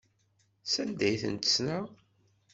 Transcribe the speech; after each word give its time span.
S 0.71 0.73
anda 0.81 1.07
i 1.13 1.15
ten-ssneɣ. 1.21 1.85